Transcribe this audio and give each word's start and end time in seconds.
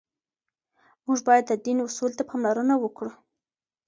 موږ 1.05 1.19
باید 1.27 1.45
د 1.47 1.53
دین 1.65 1.77
اصولو 1.87 2.17
ته 2.19 2.23
پاملرنه 2.29 2.75
وکړو. 2.79 3.11